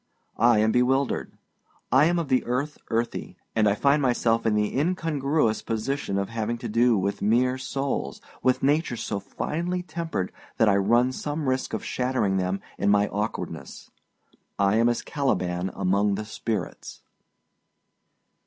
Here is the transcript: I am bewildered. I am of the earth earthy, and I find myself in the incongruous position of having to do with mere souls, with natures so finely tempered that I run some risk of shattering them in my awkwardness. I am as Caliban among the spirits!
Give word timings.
I 0.39 0.57
am 0.57 0.71
bewildered. 0.71 1.37
I 1.91 2.05
am 2.05 2.17
of 2.17 2.27
the 2.27 2.43
earth 2.45 2.79
earthy, 2.87 3.37
and 3.55 3.69
I 3.69 3.75
find 3.75 4.01
myself 4.01 4.47
in 4.47 4.55
the 4.55 4.75
incongruous 4.79 5.61
position 5.61 6.17
of 6.17 6.27
having 6.29 6.57
to 6.57 6.67
do 6.67 6.97
with 6.97 7.21
mere 7.21 7.59
souls, 7.59 8.19
with 8.41 8.63
natures 8.63 9.03
so 9.03 9.19
finely 9.19 9.83
tempered 9.83 10.31
that 10.57 10.67
I 10.67 10.75
run 10.75 11.11
some 11.11 11.47
risk 11.47 11.75
of 11.75 11.85
shattering 11.85 12.37
them 12.37 12.61
in 12.79 12.89
my 12.89 13.09
awkwardness. 13.09 13.91
I 14.57 14.77
am 14.77 14.89
as 14.89 15.03
Caliban 15.03 15.69
among 15.75 16.15
the 16.15 16.25
spirits! 16.25 17.03